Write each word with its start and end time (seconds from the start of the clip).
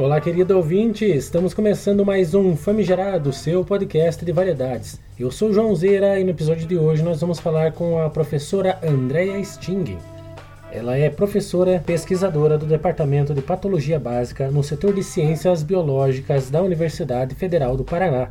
Olá, 0.00 0.18
querido 0.18 0.56
ouvinte! 0.56 1.04
Estamos 1.04 1.52
começando 1.52 2.06
mais 2.06 2.34
um 2.34 2.56
Famigerado, 2.56 3.34
seu 3.34 3.62
podcast 3.62 4.24
de 4.24 4.32
variedades. 4.32 4.98
Eu 5.18 5.30
sou 5.30 5.52
João 5.52 5.76
Zeira 5.76 6.18
e 6.18 6.24
no 6.24 6.30
episódio 6.30 6.66
de 6.66 6.78
hoje 6.78 7.02
nós 7.02 7.20
vamos 7.20 7.38
falar 7.38 7.72
com 7.72 7.98
a 7.98 8.08
professora 8.08 8.78
Andrea 8.82 9.44
Sting. 9.44 9.98
Ela 10.72 10.96
é 10.96 11.10
professora 11.10 11.82
pesquisadora 11.84 12.56
do 12.56 12.64
Departamento 12.64 13.34
de 13.34 13.42
Patologia 13.42 14.00
Básica 14.00 14.50
no 14.50 14.64
setor 14.64 14.94
de 14.94 15.04
Ciências 15.04 15.62
Biológicas 15.62 16.48
da 16.48 16.62
Universidade 16.62 17.34
Federal 17.34 17.76
do 17.76 17.84
Paraná. 17.84 18.30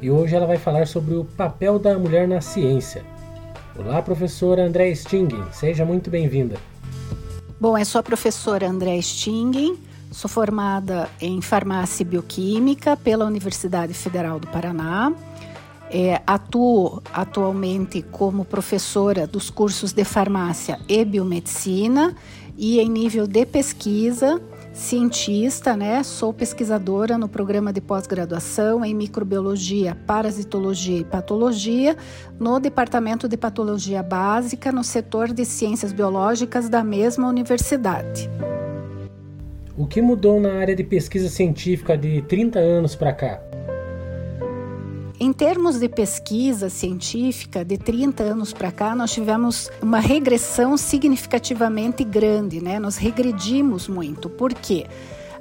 E 0.00 0.12
hoje 0.12 0.36
ela 0.36 0.46
vai 0.46 0.56
falar 0.56 0.86
sobre 0.86 1.16
o 1.16 1.24
papel 1.24 1.80
da 1.80 1.98
mulher 1.98 2.28
na 2.28 2.40
ciência. 2.40 3.02
Olá, 3.76 4.00
professora 4.02 4.62
Andrea 4.62 4.94
Sting, 4.94 5.30
seja 5.50 5.84
muito 5.84 6.10
bem-vinda. 6.10 6.54
Bom, 7.60 7.76
eu 7.76 7.84
sou 7.84 7.98
a 7.98 8.04
professora 8.04 8.68
Andrea 8.68 9.02
Sting, 9.02 9.76
sou 10.10 10.28
formada 10.28 11.08
em 11.20 11.40
farmácia 11.40 12.02
e 12.02 12.06
bioquímica 12.06 12.96
pela 12.96 13.24
Universidade 13.24 13.94
Federal 13.94 14.38
do 14.38 14.46
Paraná. 14.48 15.12
É, 15.90 16.20
atuo 16.26 17.02
atualmente 17.14 18.02
como 18.02 18.44
professora 18.44 19.26
dos 19.26 19.48
cursos 19.48 19.92
de 19.92 20.04
farmácia 20.04 20.78
e 20.86 21.02
biomedicina 21.02 22.14
e 22.58 22.78
em 22.78 22.90
nível 22.90 23.26
de 23.26 23.46
pesquisa 23.46 24.38
cientista, 24.78 25.76
né? 25.76 26.02
Sou 26.02 26.32
pesquisadora 26.32 27.18
no 27.18 27.28
programa 27.28 27.72
de 27.72 27.80
pós-graduação 27.80 28.84
em 28.84 28.94
microbiologia, 28.94 29.96
parasitologia 30.06 30.98
e 30.98 31.04
patologia, 31.04 31.96
no 32.38 32.60
Departamento 32.60 33.28
de 33.28 33.36
Patologia 33.36 34.02
Básica, 34.02 34.70
no 34.70 34.84
setor 34.84 35.32
de 35.32 35.44
ciências 35.44 35.92
biológicas 35.92 36.68
da 36.68 36.84
mesma 36.84 37.28
universidade. 37.28 38.30
O 39.78 39.86
que 39.86 40.02
mudou 40.02 40.40
na 40.40 40.54
área 40.54 40.74
de 40.74 40.82
pesquisa 40.82 41.28
científica 41.28 41.96
de 41.96 42.20
30 42.22 42.58
anos 42.58 42.96
para 42.96 43.12
cá? 43.12 43.40
Em 45.20 45.32
termos 45.32 45.78
de 45.78 45.88
pesquisa 45.88 46.68
científica, 46.68 47.64
de 47.64 47.78
30 47.78 48.24
anos 48.24 48.52
para 48.52 48.72
cá, 48.72 48.96
nós 48.96 49.12
tivemos 49.12 49.70
uma 49.80 50.00
regressão 50.00 50.76
significativamente 50.76 52.02
grande, 52.02 52.60
né? 52.60 52.80
Nós 52.80 52.96
regredimos 52.96 53.86
muito. 53.86 54.28
Por 54.28 54.52
quê? 54.52 54.84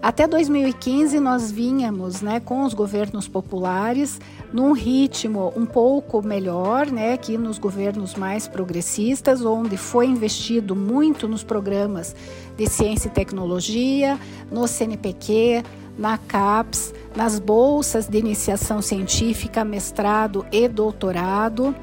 Até 0.01 0.27
2015 0.27 1.19
nós 1.19 1.51
vínhamos, 1.51 2.21
né, 2.21 2.39
com 2.39 2.63
os 2.63 2.73
governos 2.73 3.27
populares 3.27 4.21
num 4.53 4.71
ritmo 4.71 5.51
um 5.55 5.65
pouco 5.65 6.21
melhor, 6.21 6.87
né, 6.87 7.17
que 7.17 7.37
nos 7.37 7.57
governos 7.57 8.13
mais 8.15 8.47
progressistas, 8.47 9.43
onde 9.43 9.75
foi 9.75 10.05
investido 10.05 10.75
muito 10.75 11.27
nos 11.27 11.43
programas 11.43 12.15
de 12.55 12.67
ciência 12.67 13.07
e 13.07 13.11
tecnologia, 13.11 14.19
no 14.51 14.67
CNPq, 14.67 15.63
na 15.97 16.17
CAPES, 16.17 16.93
nas 17.15 17.39
bolsas 17.39 18.07
de 18.07 18.19
iniciação 18.19 18.81
científica, 18.81 19.65
mestrado 19.65 20.45
e 20.51 20.67
doutorado. 20.67 21.75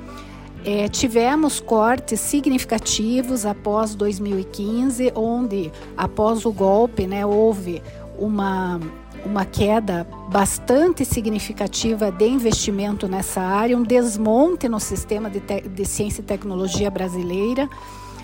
É, 0.65 0.89
tivemos 0.89 1.61
cortes 1.61 2.21
significativos 2.21 3.45
após 3.45 3.95
2015, 3.95 5.13
onde, 5.15 5.71
após 5.95 6.47
o 6.47 6.53
golpe, 6.53 7.07
né, 7.07 7.27
houve 7.27 7.83
uma, 8.19 8.81
uma 9.25 9.45
queda 9.45 10.07
bastante 10.31 11.05
significativa 11.05 12.11
de 12.11 12.27
investimento 12.27 13.09
nessa 13.09 13.41
área, 13.41 13.77
um 13.77 13.83
desmonte 13.83 14.69
no 14.69 14.81
sistema 14.81 15.31
de, 15.31 15.41
de 15.41 15.85
ciência 15.85 16.21
e 16.21 16.25
tecnologia 16.25 16.91
brasileira. 16.91 17.69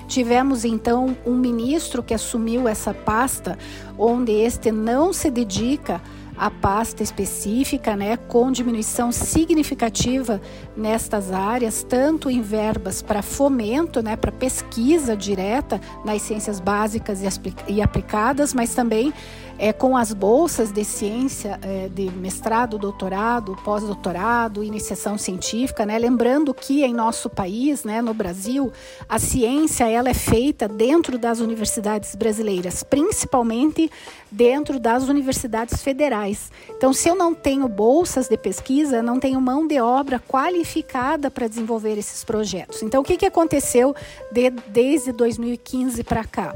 Tivemos 0.07 0.65
então 0.65 1.17
um 1.25 1.37
ministro 1.37 2.03
que 2.03 2.13
assumiu 2.13 2.67
essa 2.67 2.93
pasta, 2.93 3.57
onde 3.97 4.33
este 4.33 4.73
não 4.73 5.13
se 5.13 5.31
dedica 5.31 6.01
a 6.41 6.51
pasta 6.51 7.03
específica, 7.03 7.95
né, 7.95 8.17
com 8.17 8.51
diminuição 8.51 9.13
significativa 9.13 10.41
nestas 10.75 11.31
áreas, 11.31 11.85
tanto 11.87 12.31
em 12.31 12.41
verbas 12.41 13.03
para 13.03 13.21
fomento, 13.21 14.03
né, 14.03 14.17
para 14.17 14.33
pesquisa 14.33 15.15
direta 15.15 15.79
nas 16.03 16.23
ciências 16.23 16.59
básicas 16.59 17.21
e 17.69 17.83
aplicadas, 17.83 18.55
mas 18.55 18.75
também 18.75 19.13
é, 19.61 19.75
com 19.75 19.95
as 19.95 20.15
bolsas 20.15 20.73
de 20.73 20.83
ciência, 20.87 21.61
é, 21.61 21.87
de 21.89 22.11
mestrado, 22.11 22.79
doutorado, 22.79 23.55
pós-doutorado, 23.63 24.65
iniciação 24.65 25.19
científica, 25.19 25.85
né? 25.85 25.99
Lembrando 25.99 26.55
que 26.55 26.83
em 26.83 26.95
nosso 26.95 27.29
país, 27.29 27.85
né, 27.85 28.01
no 28.01 28.15
Brasil, 28.15 28.73
a 29.07 29.19
ciência 29.19 29.87
ela 29.87 30.09
é 30.09 30.15
feita 30.15 30.67
dentro 30.67 31.19
das 31.19 31.41
universidades 31.41 32.15
brasileiras, 32.15 32.83
principalmente 32.83 33.91
dentro 34.31 34.81
das 34.81 35.09
universidades 35.09 35.83
federais. 35.83 36.51
Então, 36.71 36.95
se 36.95 37.11
eu 37.11 37.15
não 37.15 37.35
tenho 37.35 37.69
bolsas 37.69 38.29
de 38.29 38.39
pesquisa, 38.39 39.03
não 39.03 39.21
tenho 39.21 39.39
mão 39.43 39.67
de 39.67 39.79
obra 39.79 40.19
qualificada 40.19 41.31
para 41.31 41.47
desenvolver 41.47 41.99
esses 41.99 42.25
projetos. 42.25 42.83
Então, 42.83 43.03
o 43.03 43.05
que, 43.05 43.19
que 43.19 43.27
aconteceu 43.27 43.95
de, 44.33 44.49
desde 44.69 45.13
2015 45.13 46.03
para 46.03 46.25
cá? 46.25 46.55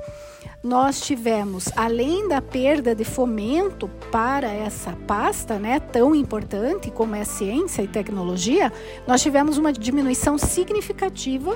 Nós 0.65 0.99
tivemos, 1.03 1.69
além 1.77 2.27
da 2.27 2.41
perda 2.41 2.95
de 2.95 3.05
fomento 3.05 3.87
para 4.11 4.51
essa 4.51 4.93
pasta, 5.07 5.59
né, 5.59 5.79
tão 5.79 6.15
importante 6.15 6.91
como 6.91 7.15
é 7.15 7.23
ciência 7.23 7.83
e 7.83 7.87
tecnologia, 7.87 8.73
nós 9.07 9.23
tivemos 9.23 9.59
uma 9.59 9.71
diminuição 9.71 10.39
significativa 10.39 11.55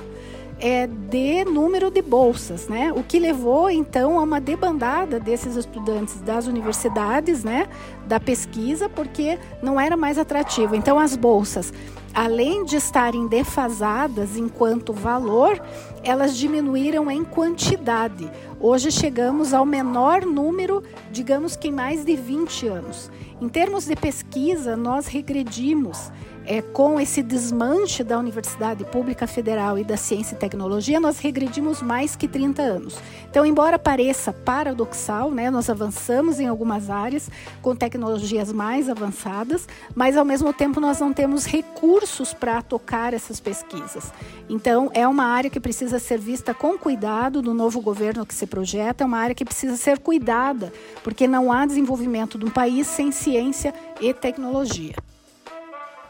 é, 0.59 0.87
de 0.87 1.45
número 1.45 1.89
de 1.89 2.01
bolsas, 2.01 2.67
né? 2.67 2.91
O 2.93 3.03
que 3.03 3.17
levou 3.19 3.69
então 3.69 4.19
a 4.19 4.23
uma 4.23 4.41
debandada 4.41 5.19
desses 5.19 5.55
estudantes 5.55 6.21
das 6.21 6.47
universidades, 6.47 7.43
né? 7.43 7.67
Da 8.05 8.19
pesquisa, 8.19 8.89
porque 8.89 9.39
não 9.61 9.79
era 9.79 9.95
mais 9.95 10.17
atrativo. 10.17 10.75
Então 10.75 10.99
as 10.99 11.15
bolsas 11.15 11.71
além 12.13 12.65
de 12.65 12.75
estarem 12.75 13.27
defasadas 13.27 14.35
enquanto 14.35 14.93
valor, 14.93 15.61
elas 16.03 16.35
diminuíram 16.35 17.09
em 17.09 17.23
quantidade. 17.23 18.29
Hoje 18.59 18.91
chegamos 18.91 19.53
ao 19.53 19.65
menor 19.65 20.25
número, 20.25 20.83
digamos 21.11 21.55
que 21.55 21.69
em 21.69 21.71
mais 21.71 22.03
de 22.03 22.15
20 22.15 22.67
anos. 22.67 23.11
Em 23.41 23.47
termos 23.47 23.85
de 23.85 23.95
pesquisa, 23.95 24.75
nós 24.75 25.07
regredimos 25.07 26.11
é, 26.49 26.63
com 26.63 26.99
esse 26.99 27.21
desmanche 27.21 28.03
da 28.03 28.17
Universidade 28.17 28.83
Pública 28.83 29.27
Federal 29.27 29.77
e 29.77 29.83
da 29.83 29.95
Ciência 29.95 30.33
e 30.33 30.37
Tecnologia, 30.37 30.99
nós 30.99 31.19
regredimos 31.19 31.79
mais 31.79 32.15
que 32.15 32.27
30 32.27 32.63
anos. 32.63 32.97
Então, 33.29 33.45
embora 33.45 33.77
pareça 33.77 34.33
paradoxal, 34.33 35.29
né, 35.29 35.51
nós 35.51 35.69
avançamos 35.69 36.39
em 36.39 36.47
algumas 36.47 36.89
áreas 36.89 37.29
com 37.61 37.75
tecnologias 37.75 38.51
mais 38.51 38.89
avançadas, 38.89 39.67
mas 39.93 40.17
ao 40.17 40.25
mesmo 40.25 40.51
tempo 40.51 40.79
nós 40.79 40.99
não 40.99 41.13
temos 41.13 41.45
recursos 41.45 42.33
para 42.33 42.63
tocar 42.63 43.13
essas 43.13 43.39
pesquisas. 43.39 44.11
Então, 44.49 44.89
é 44.95 45.07
uma 45.07 45.25
área 45.25 45.51
que 45.51 45.59
precisa 45.59 45.99
ser 45.99 46.17
vista 46.17 46.51
com 46.51 46.79
cuidado 46.79 47.43
no 47.43 47.53
novo 47.53 47.79
governo 47.79 48.25
que 48.25 48.33
se 48.33 48.47
projeta, 48.47 49.03
é 49.03 49.05
uma 49.05 49.19
área 49.19 49.35
que 49.35 49.45
precisa 49.45 49.77
ser 49.77 49.99
cuidada, 49.99 50.73
porque 51.03 51.27
não 51.27 51.51
há 51.51 51.63
desenvolvimento 51.67 52.39
de 52.39 52.45
um 52.45 52.49
país 52.49 52.87
sem 52.87 53.11
ciência 53.11 53.71
e 54.01 54.11
tecnologia. 54.15 54.95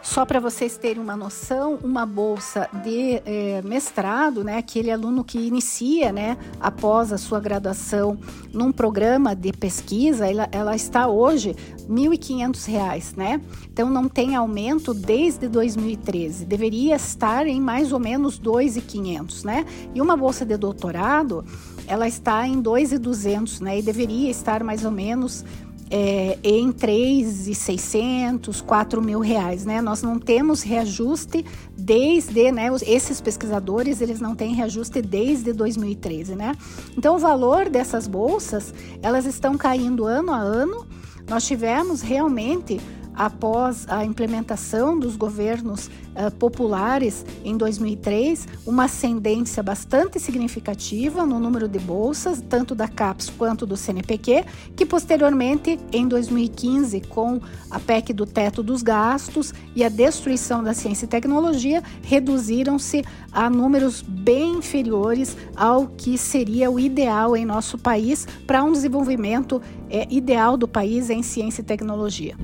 Só 0.09 0.25
para 0.25 0.39
vocês 0.39 0.75
terem 0.75 0.99
uma 0.99 1.15
noção, 1.15 1.77
uma 1.83 2.03
bolsa 2.03 2.67
de 2.83 3.21
é, 3.23 3.61
mestrado, 3.61 4.43
né, 4.43 4.57
aquele 4.57 4.89
aluno 4.89 5.23
que 5.23 5.37
inicia, 5.37 6.11
né, 6.11 6.35
após 6.59 7.13
a 7.13 7.17
sua 7.19 7.39
graduação 7.39 8.17
num 8.51 8.71
programa 8.71 9.35
de 9.35 9.53
pesquisa, 9.53 10.27
ela, 10.27 10.49
ela 10.51 10.75
está 10.75 11.07
hoje 11.07 11.55
R$ 11.87 11.93
1.500, 11.93 13.15
né? 13.15 13.39
Então 13.71 13.87
não 13.87 14.09
tem 14.09 14.35
aumento 14.35 14.95
desde 14.95 15.47
2013. 15.47 16.43
Deveria 16.43 16.95
estar 16.95 17.45
em 17.45 17.61
mais 17.61 17.91
ou 17.91 17.99
menos 17.99 18.39
R$ 18.39 18.45
2.500, 18.45 19.43
né? 19.43 19.63
E 19.93 20.01
uma 20.01 20.17
bolsa 20.17 20.43
de 20.43 20.57
doutorado, 20.57 21.45
ela 21.87 22.07
está 22.07 22.47
em 22.47 22.55
R$ 22.55 22.63
2.200, 22.63 23.61
né? 23.61 23.77
E 23.77 23.83
deveria 23.83 24.31
estar 24.31 24.63
mais 24.63 24.83
ou 24.83 24.91
menos 24.91 25.45
é, 25.91 26.37
em 26.43 26.71
3,600, 26.71 28.61
4 28.61 29.01
mil 29.01 29.19
reais, 29.19 29.65
né? 29.65 29.81
Nós 29.81 30.03
não 30.03 30.19
temos 30.19 30.61
reajuste 30.61 31.43
desde, 31.75 32.51
né? 32.51 32.69
Esses 32.85 33.19
pesquisadores, 33.19 33.99
eles 33.99 34.19
não 34.19 34.35
têm 34.35 34.53
reajuste 34.53 35.01
desde 35.01 35.51
2013, 35.51 36.35
né? 36.35 36.53
Então, 36.97 37.15
o 37.15 37.19
valor 37.19 37.69
dessas 37.69 38.07
bolsas, 38.07 38.73
elas 39.01 39.25
estão 39.25 39.57
caindo 39.57 40.05
ano 40.05 40.31
a 40.31 40.37
ano. 40.37 40.85
Nós 41.27 41.45
tivemos 41.45 42.01
realmente 42.01 42.79
após 43.19 43.85
a 43.89 44.05
implementação 44.05 44.97
dos 44.97 45.17
governos 45.17 45.89
uh, 46.19 46.31
populares 46.31 47.25
em 47.43 47.55
2003, 47.55 48.47
uma 48.65 48.85
ascendência 48.85 49.63
bastante 49.63 50.19
significativa 50.19 51.25
no 51.25 51.39
número 51.39 51.67
de 51.67 51.79
bolsas, 51.79 52.43
tanto 52.47 52.75
da 52.75 52.87
CAPES 52.87 53.29
quanto 53.31 53.65
do 53.65 53.77
CNPq, 53.77 54.43
que 54.75 54.85
posteriormente, 54.85 55.79
em 55.91 56.07
2015, 56.07 57.01
com 57.01 57.39
a 57.71 57.79
PEC 57.79 58.13
do 58.13 58.25
teto 58.25 58.61
dos 58.61 58.81
gastos 58.81 59.53
e 59.75 59.83
a 59.83 59.89
destruição 59.89 60.63
da 60.63 60.73
ciência 60.73 61.05
e 61.05 61.07
tecnologia, 61.07 61.81
reduziram-se 62.01 63.03
a 63.31 63.49
números 63.49 64.01
bem 64.01 64.57
inferiores 64.57 65.37
ao 65.55 65.87
que 65.87 66.17
seria 66.17 66.69
o 66.69 66.79
ideal 66.79 67.37
em 67.37 67.45
nosso 67.45 67.77
país 67.77 68.27
para 68.45 68.63
um 68.63 68.71
desenvolvimento 68.71 69.61
é, 69.89 70.07
ideal 70.09 70.57
do 70.57 70.67
país 70.67 71.09
em 71.09 71.23
ciência 71.23 71.61
e 71.61 71.65
tecnologia. 71.65 72.35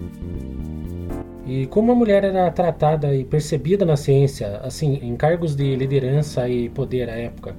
E 1.46 1.68
como 1.68 1.92
a 1.92 1.96
mulher 1.96 2.24
era 2.24 2.50
tratada 2.50 3.16
e 3.16 3.24
percebida 3.24 3.86
na 3.86 3.96
ciência, 3.96 4.60
assim, 4.64 5.00
em 5.04 5.16
cargos 5.16 5.56
de 5.56 5.76
liderança 5.76 6.50
e 6.50 6.70
poder 6.70 7.08
à 7.10 7.14
época? 7.14 7.56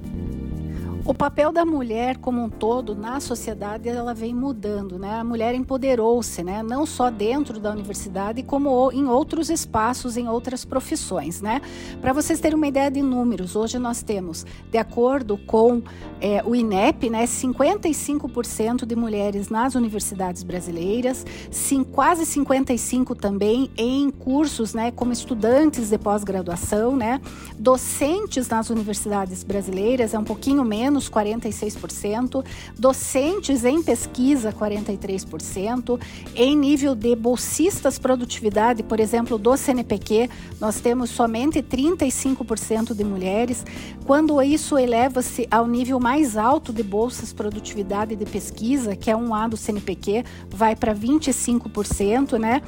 O 1.07 1.13
papel 1.13 1.53
da 1.53 1.63
mulher 1.63 2.17
como 2.17 2.43
um 2.43 2.49
todo 2.49 2.93
na 2.93 3.21
sociedade 3.21 3.87
ela 3.87 4.13
vem 4.13 4.35
mudando, 4.35 4.99
né? 4.99 5.21
A 5.21 5.23
mulher 5.23 5.55
empoderou-se, 5.55 6.43
né? 6.43 6.61
Não 6.61 6.85
só 6.85 7.09
dentro 7.09 7.61
da 7.61 7.71
universidade, 7.71 8.43
como 8.43 8.91
em 8.91 9.07
outros 9.07 9.49
espaços, 9.49 10.17
em 10.17 10.27
outras 10.27 10.65
profissões, 10.65 11.41
né? 11.41 11.61
Para 12.01 12.11
vocês 12.11 12.41
terem 12.41 12.57
uma 12.57 12.67
ideia 12.67 12.91
de 12.91 13.01
números, 13.01 13.55
hoje 13.55 13.79
nós 13.79 14.03
temos, 14.03 14.45
de 14.69 14.77
acordo 14.77 15.37
com 15.37 15.81
é, 16.19 16.43
o 16.45 16.53
INEP, 16.53 17.09
né, 17.09 17.25
55% 17.25 18.85
de 18.85 18.95
mulheres 18.95 19.47
nas 19.47 19.75
universidades 19.75 20.43
brasileiras, 20.43 21.25
sim, 21.49 21.85
quase 21.85 22.25
55 22.25 23.15
também 23.15 23.71
em 23.77 24.09
cursos, 24.09 24.73
né, 24.73 24.91
como 24.91 25.13
estudantes 25.13 25.89
de 25.89 25.97
pós-graduação, 25.97 26.97
né? 26.97 27.21
Docentes 27.57 28.49
nas 28.49 28.69
universidades 28.69 29.41
brasileiras 29.41 30.13
é 30.13 30.19
um 30.19 30.25
pouquinho 30.25 30.65
menos 30.65 30.96
alunos, 30.97 31.09
46%, 31.09 32.43
docentes 32.77 33.63
em 33.63 33.81
pesquisa, 33.81 34.51
43%, 34.51 35.99
em 36.35 36.55
nível 36.55 36.95
de 36.95 37.15
bolsistas 37.15 37.99
produtividade, 37.99 38.83
por 38.83 38.99
exemplo, 38.99 39.37
do 39.37 39.55
CNPq, 39.55 40.29
nós 40.59 40.79
temos 40.79 41.09
somente 41.09 41.61
35% 41.61 42.93
de 42.93 43.03
mulheres, 43.03 43.65
quando 44.05 44.41
isso 44.41 44.77
eleva-se 44.77 45.47
ao 45.51 45.67
nível 45.67 45.99
mais 45.99 46.35
alto 46.35 46.73
de 46.73 46.83
bolsas 46.83 47.31
produtividade 47.31 48.15
de 48.15 48.25
pesquisa, 48.25 48.95
que 48.95 49.11
é 49.11 49.15
um 49.15 49.33
A 49.33 49.47
do 49.47 49.55
CNPq, 49.55 50.23
vai 50.49 50.75
para 50.75 50.93
25%, 50.93 52.37
né? 52.39 52.61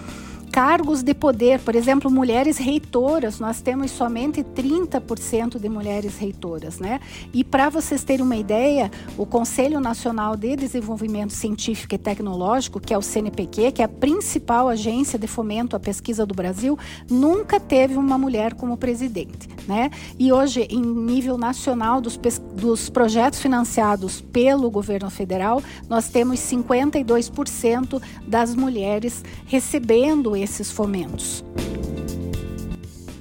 Cargos 0.52 1.04
de 1.04 1.14
poder, 1.14 1.60
por 1.60 1.76
exemplo, 1.76 2.10
mulheres 2.10 2.58
reitoras, 2.58 3.40
nós 3.40 3.62
temos 3.62 3.92
somente 3.92 4.44
30% 4.44 5.60
de 5.60 5.70
mulheres 5.70 6.18
reitoras, 6.18 6.80
né? 6.80 7.00
E 7.34 7.44
para 7.44 7.70
vocês 7.70 8.04
terem 8.04 8.26
uma 8.26 8.36
ideia, 8.36 8.92
o 9.18 9.26
Conselho 9.26 9.80
Nacional 9.80 10.36
de 10.36 10.56
Desenvolvimento 10.56 11.34
Científico 11.34 11.96
e 11.96 11.98
Tecnológico, 11.98 12.80
que 12.80 12.94
é 12.94 12.98
o 12.98 13.02
CNPq, 13.02 13.72
que 13.72 13.82
é 13.82 13.86
a 13.86 13.90
principal 13.90 14.68
agência 14.68 15.20
de 15.20 15.28
fomento 15.28 15.76
à 15.76 15.80
pesquisa 15.80 16.26
do 16.26 16.34
Brasil, 16.34 16.78
nunca 17.10 17.60
teve 17.60 17.96
uma 17.96 18.18
mulher 18.18 18.54
como 18.56 18.76
presidente, 18.78 19.48
né? 19.68 19.92
E 20.18 20.32
hoje, 20.32 20.68
em 20.70 20.82
nível 20.82 21.38
nacional 21.38 22.02
dos, 22.02 22.18
dos 22.56 22.90
projetos 22.90 23.40
financiados 23.40 24.22
pelo 24.22 24.70
governo 24.72 25.10
federal, 25.10 25.62
nós 25.88 26.10
temos 26.10 26.40
52% 26.40 28.02
das 28.26 28.56
mulheres 28.56 29.24
recebendo 29.46 30.36
esses 30.42 30.72
fomentos. 30.72 31.44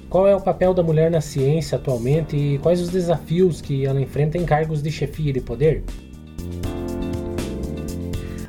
Qual 0.09 0.27
é 0.27 0.35
o 0.35 0.41
papel 0.41 0.73
da 0.73 0.81
mulher 0.81 1.11
na 1.11 1.21
ciência 1.21 1.77
atualmente 1.77 2.35
e 2.35 2.57
quais 2.57 2.81
os 2.81 2.89
desafios 2.89 3.61
que 3.61 3.85
ela 3.85 4.01
enfrenta 4.01 4.37
em 4.37 4.45
cargos 4.45 4.81
de 4.81 4.91
chefia 4.91 5.31
de 5.31 5.39
poder? 5.39 5.83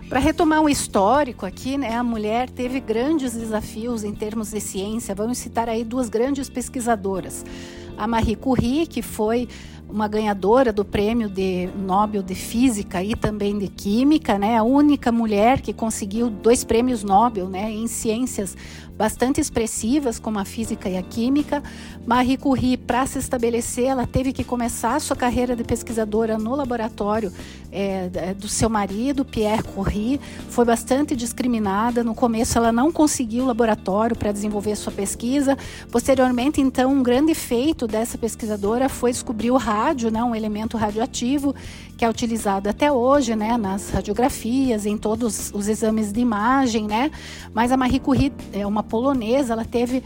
Para 0.08 0.18
retomar 0.18 0.60
um 0.60 0.68
histórico 0.68 1.46
aqui, 1.46 1.78
né, 1.78 1.94
a 1.94 2.02
mulher 2.02 2.50
teve 2.50 2.80
grandes 2.80 3.32
desafios 3.32 4.02
em 4.02 4.12
termos 4.12 4.50
de 4.50 4.60
ciência. 4.60 5.14
Vamos 5.14 5.38
citar 5.38 5.68
aí 5.68 5.84
duas 5.84 6.08
grandes 6.08 6.48
pesquisadoras. 6.50 7.44
A 7.96 8.08
Marie 8.08 8.34
Curie, 8.34 8.88
que 8.88 9.02
foi 9.02 9.46
uma 9.92 10.08
ganhadora 10.08 10.72
do 10.72 10.84
prêmio 10.84 11.28
de 11.28 11.68
Nobel 11.76 12.22
de 12.22 12.34
Física 12.34 13.02
e 13.02 13.14
também 13.14 13.58
de 13.58 13.68
Química, 13.68 14.38
né? 14.38 14.56
A 14.56 14.62
única 14.62 15.10
mulher 15.10 15.60
que 15.60 15.72
conseguiu 15.72 16.30
dois 16.30 16.64
prêmios 16.64 17.02
Nobel, 17.02 17.48
né, 17.48 17.70
em 17.70 17.86
ciências 17.86 18.56
bastante 19.00 19.40
expressivas, 19.40 20.18
como 20.18 20.38
a 20.38 20.44
física 20.44 20.86
e 20.86 20.98
a 20.98 21.02
química. 21.02 21.62
Marie 22.06 22.36
Curie, 22.36 22.76
para 22.76 23.06
se 23.06 23.18
estabelecer, 23.18 23.86
ela 23.86 24.06
teve 24.06 24.30
que 24.30 24.44
começar 24.44 24.94
a 24.94 25.00
sua 25.00 25.16
carreira 25.16 25.56
de 25.56 25.64
pesquisadora 25.64 26.36
no 26.36 26.54
laboratório 26.54 27.32
é, 27.72 28.34
do 28.34 28.46
seu 28.46 28.68
marido, 28.68 29.24
Pierre 29.24 29.62
Curie. 29.62 30.20
Foi 30.50 30.66
bastante 30.66 31.16
discriminada. 31.16 32.04
No 32.04 32.14
começo, 32.14 32.58
ela 32.58 32.70
não 32.70 32.92
conseguiu 32.92 33.44
o 33.44 33.46
laboratório 33.46 34.14
para 34.14 34.32
desenvolver 34.32 34.76
sua 34.76 34.92
pesquisa. 34.92 35.56
Posteriormente, 35.90 36.60
então, 36.60 36.92
um 36.92 37.02
grande 37.02 37.34
feito 37.34 37.86
dessa 37.86 38.18
pesquisadora 38.18 38.90
foi 38.90 39.12
descobrir 39.12 39.50
o 39.50 39.56
rádio, 39.56 39.79
né, 40.10 40.22
um 40.22 40.34
elemento 40.34 40.76
radioativo 40.76 41.54
que 41.96 42.04
é 42.04 42.08
utilizado 42.08 42.68
até 42.68 42.90
hoje, 42.90 43.34
né, 43.34 43.56
nas 43.56 43.90
radiografias, 43.90 44.86
em 44.86 44.96
todos 44.96 45.50
os 45.54 45.68
exames 45.68 46.12
de 46.12 46.20
imagem, 46.20 46.86
né? 46.86 47.10
Mas 47.52 47.72
a 47.72 47.76
Marie 47.76 48.00
Curie 48.00 48.32
é 48.52 48.66
uma 48.66 48.82
polonesa, 48.82 49.52
ela 49.52 49.64
teve 49.64 50.02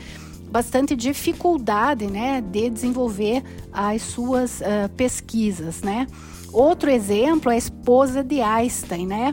bastante 0.50 0.94
dificuldade, 0.94 2.06
né, 2.06 2.40
de 2.40 2.70
desenvolver 2.70 3.42
as 3.72 4.02
suas 4.02 4.60
uh, 4.60 4.88
pesquisas, 4.96 5.82
né? 5.82 6.06
Outro 6.52 6.88
exemplo 6.90 7.50
é 7.50 7.54
a 7.54 7.58
esposa 7.58 8.22
de 8.22 8.40
Einstein, 8.40 9.06
né? 9.06 9.32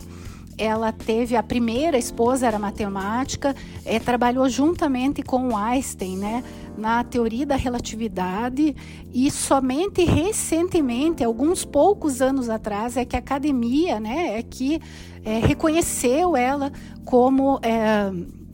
Ela 0.62 0.92
teve 0.92 1.36
a 1.36 1.42
primeira 1.42 1.98
esposa 1.98 2.46
era 2.46 2.60
matemática, 2.60 3.56
é, 3.84 4.00
trabalhou 4.00 4.48
juntamente 4.48 5.24
com 5.24 5.58
Einstein, 5.58 6.18
né, 6.18 6.44
na 6.78 7.04
teoria 7.04 7.48
da 7.48 7.56
relatividade 7.56 8.76
e 9.12 9.32
somente 9.32 10.06
recentemente, 10.06 11.24
alguns 11.24 11.66
poucos 11.66 12.22
anos 12.22 12.48
atrás, 12.48 12.96
é 12.96 13.04
que 13.04 13.16
a 13.16 13.20
academia, 13.20 14.00
né, 14.00 14.38
é 14.38 14.44
que 14.44 14.80
é, 15.26 15.40
reconheceu 15.40 16.38
ela 16.38 16.72
como 17.04 17.60
é, 17.64 18.12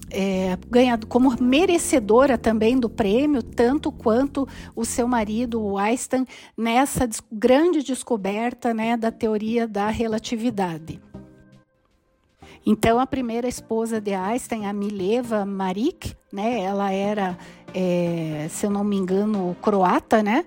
é, 0.09 0.57
ganhado 0.69 1.07
como 1.07 1.35
merecedora 1.41 2.37
também 2.37 2.79
do 2.79 2.89
prêmio, 2.89 3.43
tanto 3.43 3.91
quanto 3.91 4.47
o 4.73 4.85
seu 4.85 5.09
marido, 5.09 5.61
o 5.61 5.77
Einstein, 5.77 6.25
nessa 6.57 7.07
grande 7.29 7.83
descoberta 7.83 8.73
né, 8.73 8.95
da 8.95 9.11
teoria 9.11 9.67
da 9.67 9.89
relatividade. 9.89 11.01
Então, 12.69 12.99
a 12.99 13.07
primeira 13.07 13.47
esposa 13.47 14.01
de 14.01 14.13
Einstein, 14.13 14.65
a 14.65 14.73
Mileva 14.73 15.45
Maric, 15.45 16.13
né, 16.33 16.59
ela 16.59 16.91
era, 16.91 17.37
é, 17.73 18.47
se 18.49 18.65
eu 18.65 18.69
não 18.69 18.83
me 18.83 18.97
engano, 18.97 19.55
croata, 19.61 20.21
né? 20.21 20.43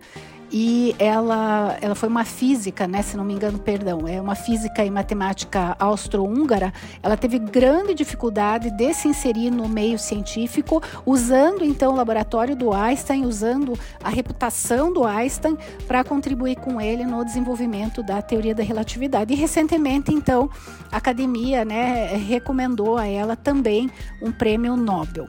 E 0.53 0.95
ela, 0.99 1.77
ela 1.81 1.95
foi 1.95 2.09
uma 2.09 2.25
física, 2.25 2.87
né, 2.87 3.03
se 3.03 3.17
não 3.17 3.25
me 3.25 3.35
engano, 3.35 3.59
perdão, 3.59 4.09
é 4.09 4.21
uma 4.21 4.35
física 4.35 4.85
e 4.85 4.91
matemática 4.91 5.77
austro-húngara. 5.79 6.73
Ela 7.03 7.17
teve 7.17 7.39
grande 7.39 7.95
dificuldade 7.95 8.71
de 8.71 8.93
se 8.93 9.07
inserir 9.07 9.51
no 9.51 9.69
meio 9.69 9.99
científico, 9.99 10.83
usando 11.07 11.65
então 11.65 11.93
o 11.93 11.97
laboratório 11.97 12.57
do 12.57 12.73
Einstein, 12.73 13.25
usando 13.25 13.79
a 14.03 14.09
reputação 14.09 14.93
do 14.93 15.05
Einstein 15.05 15.57
para 15.87 16.03
contribuir 16.03 16.57
com 16.57 16.81
ele 16.81 17.05
no 17.05 17.25
desenvolvimento 17.25 18.03
da 18.03 18.21
teoria 18.21 18.55
da 18.55 18.63
relatividade. 18.63 19.33
E 19.33 19.37
recentemente, 19.37 20.13
então, 20.13 20.51
a 20.91 20.97
academia, 20.97 21.65
né, 21.65 22.17
recomendou 22.17 22.97
a 22.97 23.07
ela 23.07 23.37
também 23.37 23.91
um 24.21 24.33
prêmio 24.33 24.77
Nobel. 24.77 25.27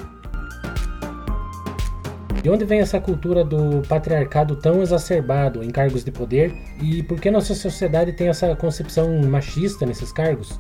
De 2.41 2.50
onde 2.50 2.65
vem 2.65 2.79
essa 2.79 3.00
cultura 3.00 3.43
do 3.43 3.88
patriarcado 3.88 4.55
tão 4.55 4.81
exacerbado 4.81 5.63
em 5.63 5.69
cargos 5.69 6.03
de 6.03 6.12
poder 6.12 6.51
e 6.81 7.03
por 7.03 7.19
que 7.21 7.29
nossa 7.29 7.53
sociedade 7.53 8.13
tem 8.13 8.29
essa 8.29 8.55
concepção 8.55 9.21
machista 9.21 9.86
nesses 9.86 10.12
cargos? 10.12 10.60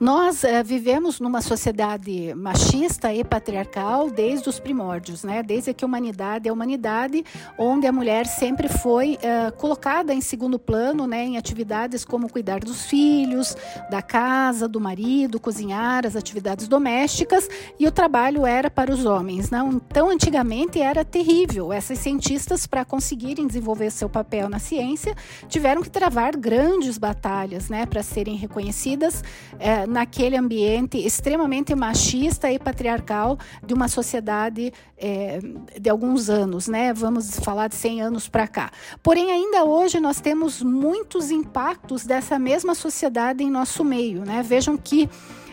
Nós 0.00 0.44
é, 0.44 0.62
vivemos 0.62 1.20
numa 1.20 1.42
sociedade 1.42 2.32
machista 2.34 3.12
e 3.12 3.22
patriarcal 3.22 4.08
desde 4.08 4.48
os 4.48 4.58
primórdios, 4.58 5.22
né? 5.22 5.42
Desde 5.42 5.74
que 5.74 5.84
a 5.84 5.86
humanidade 5.86 6.48
é 6.48 6.52
humanidade, 6.52 7.22
onde 7.58 7.86
a 7.86 7.92
mulher 7.92 8.26
sempre 8.26 8.66
foi 8.66 9.18
é, 9.20 9.50
colocada 9.50 10.14
em 10.14 10.22
segundo 10.22 10.58
plano, 10.58 11.06
né? 11.06 11.22
Em 11.26 11.36
atividades 11.36 12.02
como 12.02 12.32
cuidar 12.32 12.60
dos 12.60 12.86
filhos, 12.86 13.54
da 13.90 14.00
casa, 14.00 14.66
do 14.66 14.80
marido, 14.80 15.38
cozinhar, 15.38 16.06
as 16.06 16.16
atividades 16.16 16.66
domésticas 16.66 17.46
e 17.78 17.86
o 17.86 17.92
trabalho 17.92 18.46
era 18.46 18.70
para 18.70 18.90
os 18.90 19.04
homens, 19.04 19.50
não? 19.50 19.70
Então, 19.70 20.08
antigamente 20.08 20.80
era 20.80 21.04
terrível. 21.04 21.74
Essas 21.74 21.98
cientistas, 21.98 22.66
para 22.66 22.86
conseguirem 22.86 23.46
desenvolver 23.46 23.90
seu 23.90 24.08
papel 24.08 24.48
na 24.48 24.58
ciência, 24.58 25.14
tiveram 25.46 25.82
que 25.82 25.90
travar 25.90 26.38
grandes 26.38 26.96
batalhas, 26.96 27.68
né? 27.68 27.84
Para 27.84 28.02
serem 28.02 28.36
reconhecidas. 28.36 29.22
É, 29.58 29.89
naquele 29.90 30.36
ambiente 30.36 30.96
extremamente 30.98 31.74
machista 31.74 32.50
e 32.50 32.58
patriarcal 32.58 33.38
de 33.62 33.74
uma 33.74 33.88
sociedade 33.88 34.72
é, 34.96 35.40
de 35.78 35.90
alguns 35.90 36.30
anos, 36.30 36.68
né? 36.68 36.92
Vamos 36.94 37.38
falar 37.40 37.68
de 37.68 37.74
100 37.74 38.02
anos 38.02 38.28
para 38.28 38.46
cá. 38.46 38.70
Porém, 39.02 39.30
ainda 39.30 39.64
hoje 39.64 39.98
nós 39.98 40.20
temos 40.20 40.62
muitos 40.62 41.30
impactos 41.30 42.06
dessa 42.06 42.38
mesma 42.38 42.74
sociedade 42.74 43.42
em 43.42 43.50
nosso 43.50 43.84
meio, 43.84 44.24
né? 44.24 44.42
Vejam 44.42 44.76
que 44.76 45.08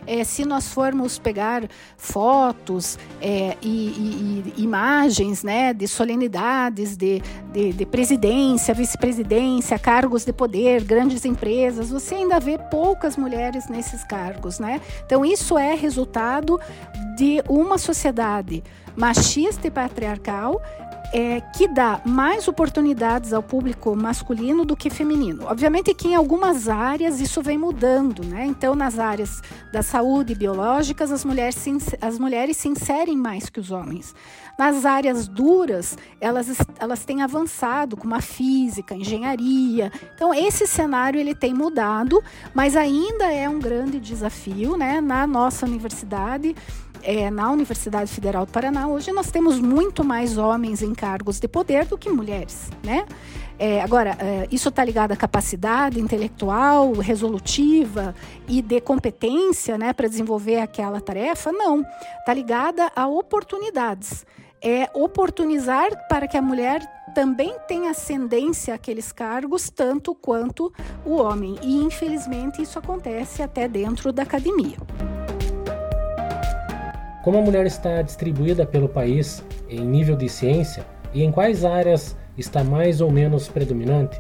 é, 0.08 0.24
se 0.24 0.46
nós 0.46 0.70
formos 0.70 1.20
pegar 1.20 1.68
fotos 1.98 2.98
é, 3.22 3.58
e, 3.62 3.68
e, 3.68 4.54
e, 4.58 4.64
imagens 4.64 5.44
né, 5.44 5.74
de 5.74 5.88
solenidades 5.88 6.96
de, 6.96 7.22
de, 7.52 7.74
de 7.74 7.86
presidência, 7.86 8.74
vice-presidência, 8.74 9.78
cargos 9.78 10.24
de 10.24 10.32
poder, 10.32 10.84
grandes 10.84 11.26
empresas, 11.26 11.90
você 11.90 12.16
ainda 12.16 12.40
vê 12.40 12.58
poucas 12.58 13.18
mulheres 13.18 13.68
nesses 13.68 14.04
cargos. 14.04 14.60
Né? 14.60 14.82
Então, 15.06 15.26
isso 15.26 15.58
é 15.58 15.76
resultado 15.76 16.60
de 17.18 17.44
uma 17.50 17.78
sociedade 17.78 18.64
machista 18.96 19.68
e 19.68 19.72
patriarcal 19.72 20.62
é, 21.14 21.42
que 21.42 21.68
dá 21.68 22.02
mais 22.06 22.48
oportunidades 22.48 23.34
ao 23.34 23.42
público 23.42 23.96
masculino 23.96 24.66
do 24.66 24.76
que 24.76 24.90
feminino. 24.90 25.46
Obviamente 25.46 25.94
que 25.94 26.10
em 26.10 26.16
algumas 26.16 26.68
áreas 26.68 27.20
isso 27.20 27.42
vem 27.42 27.58
mudando, 27.58 28.24
né? 28.26 28.46
Então, 28.46 28.76
nas 28.76 29.00
áreas 29.00 29.42
da 29.72 29.82
saúde 29.82 30.36
biológicas, 30.36 31.12
as 31.12 31.24
mulheres 31.24 31.56
se, 31.56 31.72
as 32.02 32.20
mulheres 32.20 32.58
se 32.58 32.68
inserem 32.68 33.18
mais 33.18 33.50
que 33.50 33.60
os 33.60 33.72
homens. 33.72 34.14
Nas 34.58 34.86
áreas 34.86 35.28
duras, 35.28 35.98
elas, 36.20 36.48
elas 36.80 37.06
têm 37.06 37.22
avançado, 37.22 37.96
como 37.96 38.16
a 38.16 38.22
física, 38.22 38.96
a 38.96 38.98
engenharia. 38.98 39.92
Então, 40.16 40.34
esse 40.34 40.66
cenário 40.66 41.20
ele 41.20 41.36
tem 41.36 41.54
mudado, 41.54 42.24
mas 42.56 42.76
ainda 42.76 43.32
é 43.32 43.48
um 43.48 43.60
grande 43.60 44.00
desafio 44.00 44.76
né, 44.76 45.00
na 45.00 45.28
nossa 45.28 45.66
universidade 45.66 46.56
é, 47.04 47.30
na 47.30 47.52
Universidade 47.52 48.12
Federal 48.12 48.46
do 48.46 48.52
Paraná, 48.52 48.88
hoje 48.88 49.12
nós 49.12 49.32
temos 49.32 49.60
muito 49.60 50.04
mais 50.04 50.38
homens 50.38 50.82
em 50.82 50.94
cargos 50.94 51.40
de 51.40 51.48
poder 51.48 51.86
do 51.86 51.98
que 51.98 52.10
mulheres, 52.10 52.70
né? 52.84 53.06
É, 53.60 53.82
agora, 53.82 54.16
é, 54.20 54.48
isso 54.52 54.70
está 54.70 54.84
ligado 54.84 55.12
à 55.12 55.16
capacidade 55.16 56.00
intelectual, 56.00 56.94
resolutiva 56.94 58.14
e 58.48 58.62
de 58.62 58.80
competência 58.80 59.78
né, 59.78 59.94
para 59.94 60.08
desenvolver 60.08 60.60
aquela 60.60 61.02
tarefa? 61.02 61.52
Não. 61.52 61.84
Está 62.20 62.34
ligada 62.34 62.92
a 62.96 63.08
oportunidades. 63.08 64.26
É 64.62 64.90
oportunizar 64.94 66.08
para 66.08 66.28
que 66.28 66.38
a 66.38 66.42
mulher 66.42 66.82
também 67.16 67.56
tenha 67.68 67.92
ascendência 67.92 68.76
àqueles 68.76 69.12
cargos, 69.12 69.72
tanto 69.72 70.14
quanto 70.14 70.72
o 71.04 71.16
homem. 71.16 71.58
E, 71.64 71.78
infelizmente, 71.78 72.62
isso 72.62 72.78
acontece 72.78 73.42
até 73.42 73.68
dentro 73.68 74.12
da 74.12 74.22
academia. 74.22 74.78
Como 77.28 77.40
a 77.40 77.42
mulher 77.42 77.66
está 77.66 78.02
distribuída 78.02 78.66
pelo 78.66 78.88
país 78.88 79.44
em 79.68 79.82
nível 79.82 80.16
de 80.16 80.30
ciência 80.30 80.86
e 81.14 81.24
em 81.26 81.30
quais 81.30 81.66
áreas 81.66 82.16
está 82.38 82.64
mais 82.64 83.02
ou 83.02 83.12
menos 83.12 83.50
predominante? 83.50 84.18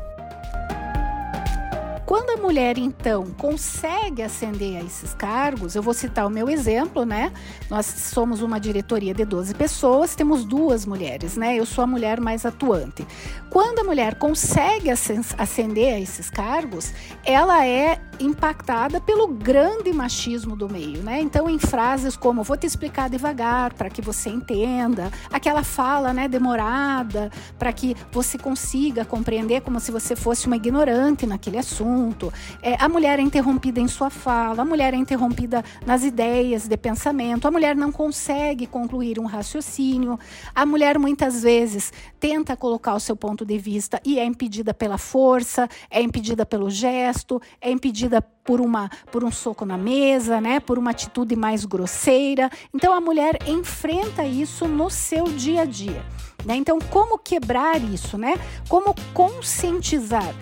Quando 2.05 2.31
mulher, 2.47 2.77
então, 2.77 3.25
consegue 3.37 4.23
ascender 4.23 4.77
a 4.77 4.85
esses 4.85 5.13
cargos, 5.13 5.75
eu 5.75 5.83
vou 5.83 5.93
citar 5.93 6.25
o 6.25 6.29
meu 6.29 6.49
exemplo, 6.49 7.03
né? 7.03 7.33
Nós 7.69 7.85
somos 7.85 8.41
uma 8.41 8.57
diretoria 8.57 9.13
de 9.13 9.25
12 9.25 9.53
pessoas, 9.53 10.15
temos 10.15 10.45
duas 10.45 10.85
mulheres, 10.85 11.35
né? 11.35 11.57
Eu 11.57 11.65
sou 11.65 11.83
a 11.83 11.87
mulher 11.87 12.21
mais 12.21 12.45
atuante. 12.45 13.05
Quando 13.49 13.79
a 13.79 13.83
mulher 13.83 14.15
consegue 14.15 14.89
ascender 14.89 15.95
a 15.95 15.99
esses 15.99 16.29
cargos, 16.29 16.93
ela 17.25 17.67
é 17.67 17.99
impactada 18.19 19.01
pelo 19.01 19.27
grande 19.27 19.91
machismo 19.91 20.55
do 20.55 20.69
meio, 20.69 21.03
né? 21.03 21.19
Então, 21.19 21.49
em 21.49 21.59
frases 21.59 22.15
como 22.15 22.43
vou 22.43 22.55
te 22.55 22.65
explicar 22.65 23.09
devagar 23.09 23.73
para 23.73 23.89
que 23.89 24.01
você 24.01 24.29
entenda, 24.29 25.11
aquela 25.31 25.63
fala, 25.63 26.13
né, 26.13 26.29
demorada, 26.29 27.29
para 27.59 27.73
que 27.73 27.93
você 28.11 28.37
consiga 28.37 29.03
compreender 29.03 29.61
como 29.61 29.81
se 29.81 29.91
você 29.91 30.15
fosse 30.15 30.47
uma 30.47 30.55
ignorante 30.55 31.25
naquele 31.25 31.57
assunto. 31.57 32.31
É, 32.61 32.75
a 32.79 32.89
mulher 32.89 33.19
é 33.19 33.21
interrompida 33.21 33.79
em 33.79 33.87
sua 33.87 34.09
fala, 34.09 34.61
a 34.61 34.65
mulher 34.65 34.93
é 34.93 34.97
interrompida 34.97 35.63
nas 35.85 36.03
ideias 36.03 36.67
de 36.67 36.77
pensamento, 36.77 37.47
a 37.47 37.51
mulher 37.51 37.75
não 37.75 37.91
consegue 37.91 38.67
concluir 38.67 39.19
um 39.19 39.25
raciocínio, 39.25 40.19
a 40.53 40.65
mulher 40.65 40.97
muitas 40.97 41.43
vezes 41.43 41.91
tenta 42.19 42.55
colocar 42.55 42.95
o 42.95 42.99
seu 42.99 43.15
ponto 43.15 43.45
de 43.45 43.57
vista 43.57 44.01
e 44.03 44.19
é 44.19 44.25
impedida 44.25 44.73
pela 44.73 44.97
força, 44.97 45.67
é 45.89 46.01
impedida 46.01 46.45
pelo 46.45 46.69
gesto, 46.69 47.41
é 47.61 47.71
impedida 47.71 48.21
por, 48.21 48.61
uma, 48.61 48.89
por 49.11 49.25
um 49.25 49.31
soco 49.31 49.65
na 49.65 49.77
mesa, 49.77 50.39
né? 50.39 50.59
por 50.59 50.79
uma 50.79 50.91
atitude 50.91 51.35
mais 51.35 51.65
grosseira. 51.65 52.49
Então 52.73 52.93
a 52.93 53.01
mulher 53.01 53.37
enfrenta 53.45 54.23
isso 54.25 54.67
no 54.67 54.89
seu 54.89 55.25
dia 55.25 55.63
a 55.63 55.65
dia. 55.65 56.03
Né? 56.45 56.55
Então, 56.55 56.79
como 56.79 57.17
quebrar 57.17 57.81
isso? 57.81 58.17
Né? 58.17 58.35
Como 58.69 58.95
conscientizar? 59.13 60.33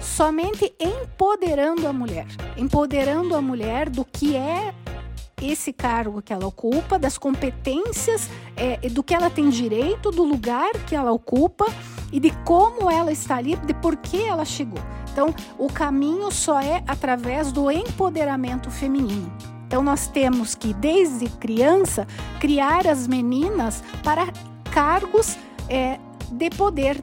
Somente 0.00 0.72
empoderando 0.80 1.86
a 1.86 1.92
mulher, 1.92 2.26
empoderando 2.56 3.34
a 3.34 3.42
mulher 3.42 3.90
do 3.90 4.04
que 4.04 4.36
é 4.36 4.74
esse 5.42 5.72
cargo 5.72 6.22
que 6.22 6.32
ela 6.32 6.46
ocupa, 6.46 6.98
das 6.98 7.18
competências, 7.18 8.30
é, 8.56 8.88
do 8.88 9.02
que 9.02 9.14
ela 9.14 9.28
tem 9.28 9.50
direito, 9.50 10.10
do 10.10 10.24
lugar 10.24 10.72
que 10.86 10.94
ela 10.94 11.12
ocupa 11.12 11.66
e 12.10 12.18
de 12.18 12.30
como 12.44 12.90
ela 12.90 13.12
está 13.12 13.36
ali, 13.36 13.56
de 13.56 13.74
por 13.74 13.96
que 13.96 14.22
ela 14.22 14.44
chegou. 14.44 14.80
Então, 15.12 15.34
o 15.58 15.66
caminho 15.68 16.30
só 16.30 16.60
é 16.60 16.82
através 16.86 17.52
do 17.52 17.70
empoderamento 17.70 18.70
feminino. 18.70 19.32
Então, 19.66 19.82
nós 19.82 20.06
temos 20.06 20.54
que, 20.54 20.72
desde 20.74 21.28
criança, 21.28 22.06
criar 22.38 22.86
as 22.86 23.06
meninas 23.06 23.82
para 24.02 24.28
cargos 24.70 25.36
é, 25.68 25.98
de 26.30 26.50
poder, 26.50 27.02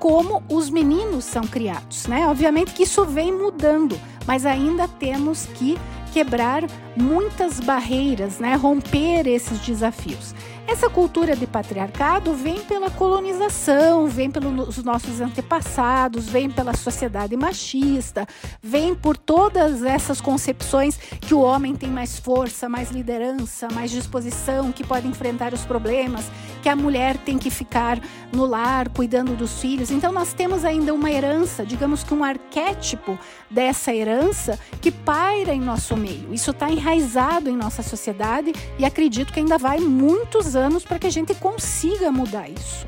como 0.00 0.42
os 0.48 0.70
meninos 0.70 1.24
são 1.24 1.42
criados. 1.42 2.06
Né? 2.06 2.26
Obviamente 2.26 2.72
que 2.72 2.82
isso 2.82 3.04
vem 3.04 3.30
mudando, 3.30 4.00
mas 4.26 4.44
ainda 4.44 4.88
temos 4.88 5.46
que 5.46 5.78
quebrar 6.12 6.64
muitas 6.96 7.60
barreiras, 7.60 8.40
né? 8.40 8.56
romper 8.56 9.28
esses 9.28 9.60
desafios. 9.60 10.34
Essa 10.70 10.88
cultura 10.88 11.34
de 11.34 11.48
patriarcado 11.48 12.32
vem 12.32 12.60
pela 12.60 12.88
colonização, 12.90 14.06
vem 14.06 14.30
pelos 14.30 14.84
nossos 14.84 15.20
antepassados, 15.20 16.28
vem 16.28 16.48
pela 16.48 16.76
sociedade 16.76 17.36
machista, 17.36 18.24
vem 18.62 18.94
por 18.94 19.16
todas 19.16 19.82
essas 19.82 20.20
concepções 20.20 20.96
que 20.96 21.34
o 21.34 21.40
homem 21.40 21.74
tem 21.74 21.90
mais 21.90 22.20
força, 22.20 22.68
mais 22.68 22.92
liderança, 22.92 23.66
mais 23.74 23.90
disposição, 23.90 24.70
que 24.70 24.84
pode 24.84 25.08
enfrentar 25.08 25.52
os 25.52 25.62
problemas, 25.62 26.30
que 26.62 26.68
a 26.68 26.76
mulher 26.76 27.18
tem 27.18 27.36
que 27.36 27.50
ficar 27.50 28.00
no 28.32 28.46
lar 28.46 28.90
cuidando 28.90 29.34
dos 29.34 29.60
filhos. 29.60 29.90
Então 29.90 30.12
nós 30.12 30.32
temos 30.32 30.64
ainda 30.64 30.94
uma 30.94 31.10
herança, 31.10 31.66
digamos 31.66 32.04
que 32.04 32.14
um 32.14 32.22
arquétipo 32.22 33.18
dessa 33.50 33.92
herança 33.92 34.56
que 34.80 34.92
paira 34.92 35.52
em 35.52 35.60
nosso 35.60 35.96
meio. 35.96 36.32
Isso 36.32 36.52
está 36.52 36.70
enraizado 36.70 37.50
em 37.50 37.56
nossa 37.56 37.82
sociedade 37.82 38.52
e 38.78 38.84
acredito 38.84 39.32
que 39.32 39.40
ainda 39.40 39.58
vai 39.58 39.80
muitos 39.80 40.54
anos 40.54 40.59
para 40.84 40.98
que 40.98 41.06
a 41.06 41.10
gente 41.10 41.34
consiga 41.34 42.10
mudar 42.12 42.48
isso. 42.48 42.86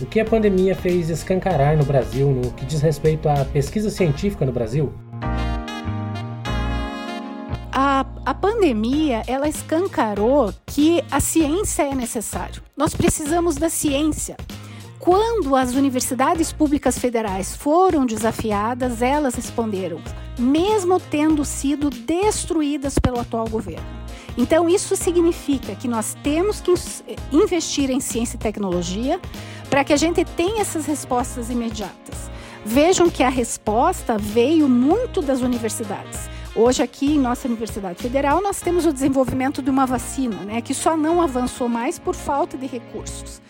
O 0.00 0.06
que 0.06 0.18
a 0.18 0.24
pandemia 0.24 0.74
fez 0.74 1.10
escancarar 1.10 1.76
no 1.76 1.84
Brasil 1.84 2.28
no 2.30 2.52
que 2.52 2.64
diz 2.64 2.80
respeito 2.80 3.28
à 3.28 3.44
pesquisa 3.44 3.90
científica 3.90 4.44
no 4.44 4.52
Brasil? 4.52 4.92
A, 7.70 8.04
a 8.26 8.34
pandemia 8.34 9.22
ela 9.26 9.48
escancarou 9.48 10.52
que 10.66 11.02
a 11.10 11.20
ciência 11.20 11.82
é 11.82 11.94
necessário. 11.94 12.62
Nós 12.76 12.94
precisamos 12.94 13.56
da 13.56 13.68
ciência. 13.68 14.36
Quando 14.98 15.56
as 15.56 15.74
universidades 15.74 16.52
públicas 16.52 16.98
federais 16.98 17.56
foram 17.56 18.06
desafiadas, 18.06 19.02
elas 19.02 19.34
responderam, 19.34 20.00
mesmo 20.38 21.00
tendo 21.00 21.44
sido 21.44 21.90
destruídas 21.90 22.98
pelo 22.98 23.18
atual 23.18 23.48
governo. 23.48 24.01
Então, 24.36 24.68
isso 24.68 24.96
significa 24.96 25.74
que 25.74 25.86
nós 25.86 26.16
temos 26.22 26.60
que 26.60 26.72
investir 27.30 27.90
em 27.90 28.00
ciência 28.00 28.36
e 28.36 28.38
tecnologia 28.38 29.20
para 29.68 29.84
que 29.84 29.92
a 29.92 29.96
gente 29.96 30.24
tenha 30.24 30.60
essas 30.60 30.86
respostas 30.86 31.50
imediatas. 31.50 32.30
Vejam 32.64 33.10
que 33.10 33.22
a 33.22 33.28
resposta 33.28 34.16
veio 34.16 34.68
muito 34.68 35.20
das 35.20 35.40
universidades. 35.40 36.30
Hoje 36.54 36.82
aqui 36.82 37.14
em 37.14 37.18
nossa 37.18 37.48
Universidade 37.48 38.02
Federal 38.02 38.42
nós 38.42 38.60
temos 38.60 38.84
o 38.84 38.92
desenvolvimento 38.92 39.62
de 39.62 39.70
uma 39.70 39.86
vacina, 39.86 40.36
né, 40.44 40.60
que 40.60 40.74
só 40.74 40.96
não 40.96 41.22
avançou 41.22 41.68
mais 41.68 41.98
por 41.98 42.14
falta 42.14 42.58
de 42.58 42.66
recursos. 42.66 43.40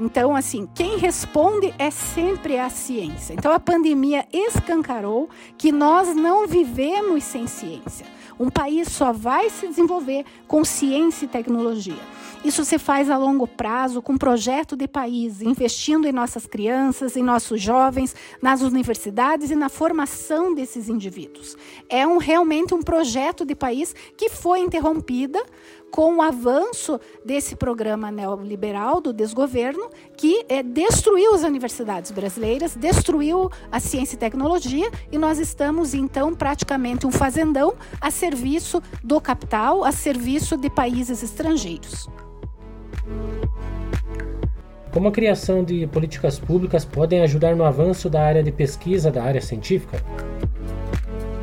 Então, 0.00 0.34
assim, 0.36 0.68
quem 0.74 0.96
responde 0.96 1.74
é 1.78 1.90
sempre 1.90 2.58
a 2.58 2.70
ciência. 2.70 3.34
Então, 3.34 3.52
a 3.52 3.58
pandemia 3.58 4.26
escancarou 4.32 5.28
que 5.56 5.72
nós 5.72 6.14
não 6.14 6.46
vivemos 6.46 7.24
sem 7.24 7.46
ciência. 7.46 8.06
Um 8.38 8.48
país 8.48 8.88
só 8.88 9.12
vai 9.12 9.50
se 9.50 9.66
desenvolver 9.66 10.24
com 10.46 10.64
ciência 10.64 11.24
e 11.24 11.28
tecnologia. 11.28 11.98
Isso 12.44 12.64
se 12.64 12.78
faz 12.78 13.10
a 13.10 13.18
longo 13.18 13.48
prazo, 13.48 14.00
com 14.00 14.16
projeto 14.16 14.76
de 14.76 14.86
país, 14.86 15.42
investindo 15.42 16.06
em 16.06 16.12
nossas 16.12 16.46
crianças, 16.46 17.16
em 17.16 17.22
nossos 17.22 17.60
jovens, 17.60 18.14
nas 18.40 18.62
universidades 18.62 19.50
e 19.50 19.56
na 19.56 19.68
formação 19.68 20.54
desses 20.54 20.88
indivíduos. 20.88 21.56
É 21.88 22.06
um, 22.06 22.18
realmente 22.18 22.72
um 22.74 22.80
projeto 22.80 23.44
de 23.44 23.56
país 23.56 23.92
que 24.16 24.28
foi 24.28 24.60
interrompida 24.60 25.42
com 25.90 26.16
o 26.16 26.22
avanço 26.22 27.00
desse 27.24 27.56
programa 27.56 28.10
neoliberal 28.10 29.00
do 29.00 29.12
desgoverno, 29.12 29.90
que 30.16 30.44
é, 30.48 30.62
destruiu 30.62 31.34
as 31.34 31.42
universidades 31.42 32.10
brasileiras, 32.10 32.76
destruiu 32.76 33.50
a 33.70 33.80
ciência 33.80 34.16
e 34.16 34.18
tecnologia, 34.18 34.90
e 35.10 35.18
nós 35.18 35.38
estamos, 35.38 35.94
então, 35.94 36.34
praticamente 36.34 37.06
um 37.06 37.10
fazendão 37.10 37.74
a 38.00 38.10
serviço 38.10 38.82
do 39.02 39.20
capital, 39.20 39.84
a 39.84 39.92
serviço 39.92 40.56
de 40.56 40.70
países 40.70 41.22
estrangeiros. 41.22 42.08
Como 44.92 45.08
a 45.08 45.12
criação 45.12 45.62
de 45.62 45.86
políticas 45.86 46.38
públicas 46.38 46.84
podem 46.84 47.20
ajudar 47.20 47.54
no 47.54 47.64
avanço 47.64 48.08
da 48.08 48.22
área 48.22 48.42
de 48.42 48.50
pesquisa 48.50 49.10
da 49.10 49.22
área 49.22 49.40
científica? 49.40 50.02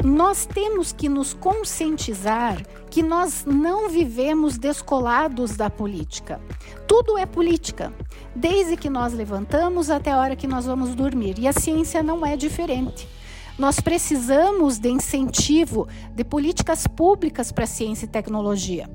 Nós 0.06 0.46
temos 0.46 0.94
que 0.94 1.10
nos 1.10 1.34
conscientizar 1.34 2.64
que 2.92 3.02
nós 3.02 3.44
não 3.44 3.90
vivemos 3.90 4.56
descolados 4.56 5.58
da 5.58 5.68
política. 5.68 6.40
Tudo 6.88 7.18
é 7.18 7.26
política, 7.26 7.92
desde 8.36 8.78
que 8.78 8.88
nós 8.88 9.14
levantamos 9.14 9.90
até 9.90 10.12
a 10.12 10.20
hora 10.20 10.36
que 10.36 10.46
nós 10.46 10.68
vamos 10.68 10.94
dormir. 10.94 11.40
E 11.40 11.48
a 11.48 11.52
ciência 11.52 12.04
não 12.04 12.24
é 12.24 12.38
diferente. 12.38 13.10
Nós 13.58 13.80
precisamos 13.80 14.78
de 14.78 14.90
incentivo 14.90 15.88
de 16.14 16.24
políticas 16.24 16.86
públicas 16.86 17.52
para 17.52 17.66
ciência 17.66 18.06
e 18.06 18.10
tecnologia. 18.10 18.88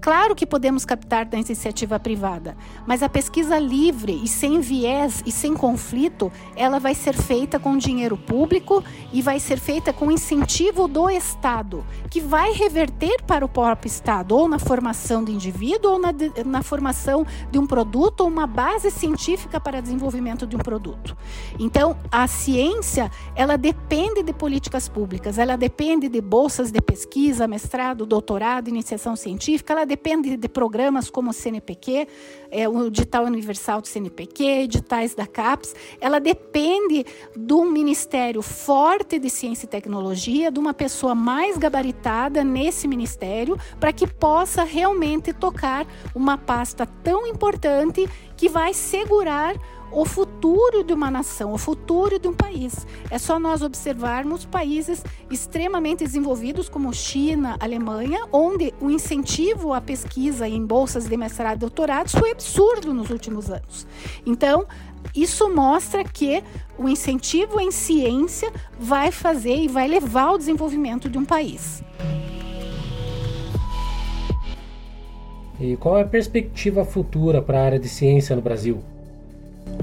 Claro 0.00 0.34
que 0.34 0.46
podemos 0.46 0.84
captar 0.84 1.26
da 1.26 1.36
iniciativa 1.36 2.00
privada, 2.00 2.56
mas 2.86 3.02
a 3.02 3.08
pesquisa 3.08 3.58
livre 3.58 4.18
e 4.22 4.28
sem 4.28 4.60
viés 4.60 5.22
e 5.26 5.30
sem 5.30 5.54
conflito, 5.54 6.32
ela 6.56 6.78
vai 6.78 6.94
ser 6.94 7.14
feita 7.14 7.58
com 7.58 7.76
dinheiro 7.76 8.16
público 8.16 8.82
e 9.12 9.20
vai 9.20 9.38
ser 9.38 9.58
feita 9.58 9.92
com 9.92 10.10
incentivo 10.10 10.88
do 10.88 11.10
Estado, 11.10 11.84
que 12.10 12.20
vai 12.20 12.52
reverter 12.52 13.22
para 13.26 13.44
o 13.44 13.48
próprio 13.48 13.88
Estado, 13.88 14.36
ou 14.36 14.48
na 14.48 14.58
formação 14.58 15.22
do 15.22 15.30
indivíduo, 15.30 15.92
ou 15.92 15.98
na, 15.98 16.10
na 16.46 16.62
formação 16.62 17.26
de 17.50 17.58
um 17.58 17.66
produto, 17.66 18.22
ou 18.22 18.28
uma 18.28 18.46
base 18.46 18.90
científica 18.90 19.60
para 19.60 19.82
desenvolvimento 19.82 20.46
de 20.46 20.56
um 20.56 20.60
produto. 20.60 21.16
Então, 21.58 21.96
a 22.10 22.26
ciência, 22.26 23.10
ela 23.34 23.56
depende 23.56 24.22
de 24.22 24.32
políticas 24.32 24.88
públicas, 24.88 25.38
ela 25.38 25.56
depende 25.56 26.08
de 26.08 26.20
bolsas 26.20 26.70
de 26.70 26.80
pesquisa, 26.80 27.46
mestrado, 27.46 28.06
doutorado, 28.06 28.68
iniciação 28.68 29.14
científica, 29.14 29.69
ela 29.72 29.84
depende 29.84 30.36
de 30.36 30.48
programas 30.48 31.08
como 31.08 31.30
o 31.30 31.32
CNPq, 31.32 32.06
é, 32.50 32.68
o 32.68 32.86
edital 32.86 33.24
universal 33.24 33.80
do 33.80 33.88
CNPq, 33.88 34.44
editais 34.44 35.14
da 35.14 35.26
CAPES. 35.26 35.74
Ela 36.00 36.18
depende 36.18 37.04
de 37.36 37.52
um 37.52 37.70
ministério 37.70 38.42
forte 38.42 39.18
de 39.18 39.30
ciência 39.30 39.66
e 39.66 39.68
tecnologia, 39.68 40.50
de 40.50 40.58
uma 40.58 40.74
pessoa 40.74 41.14
mais 41.14 41.56
gabaritada 41.56 42.42
nesse 42.42 42.88
ministério, 42.88 43.58
para 43.78 43.92
que 43.92 44.06
possa 44.06 44.64
realmente 44.64 45.32
tocar 45.32 45.86
uma 46.14 46.36
pasta 46.36 46.86
tão 46.86 47.26
importante 47.26 48.08
que 48.36 48.48
vai 48.48 48.72
segurar 48.72 49.54
o 49.92 50.04
futuro 50.04 50.84
de 50.84 50.92
uma 50.92 51.10
nação, 51.10 51.52
o 51.52 51.58
futuro 51.58 52.18
de 52.18 52.28
um 52.28 52.34
país. 52.34 52.86
É 53.10 53.18
só 53.18 53.38
nós 53.38 53.62
observarmos 53.62 54.44
países 54.44 55.04
extremamente 55.30 56.04
desenvolvidos 56.04 56.68
como 56.68 56.92
China, 56.92 57.56
Alemanha, 57.60 58.26
onde 58.32 58.72
o 58.80 58.90
incentivo 58.90 59.72
à 59.72 59.80
pesquisa 59.80 60.48
em 60.48 60.64
bolsas 60.64 61.06
de 61.06 61.16
mestrado 61.16 61.56
e 61.56 61.60
doutorado 61.60 62.10
foi 62.10 62.30
absurdo 62.30 62.94
nos 62.94 63.10
últimos 63.10 63.50
anos. 63.50 63.86
Então, 64.24 64.66
isso 65.14 65.48
mostra 65.48 66.04
que 66.04 66.42
o 66.78 66.88
incentivo 66.88 67.60
em 67.60 67.70
ciência 67.70 68.52
vai 68.78 69.10
fazer 69.10 69.56
e 69.56 69.68
vai 69.68 69.88
levar 69.88 70.24
ao 70.24 70.38
desenvolvimento 70.38 71.08
de 71.08 71.18
um 71.18 71.24
país. 71.24 71.82
E 75.58 75.76
qual 75.76 75.98
é 75.98 76.02
a 76.02 76.06
perspectiva 76.06 76.84
futura 76.84 77.42
para 77.42 77.60
a 77.60 77.64
área 77.64 77.78
de 77.78 77.88
ciência 77.88 78.34
no 78.34 78.40
Brasil? 78.40 78.82